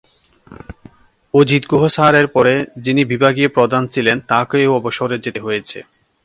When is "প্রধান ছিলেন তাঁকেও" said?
3.49-4.71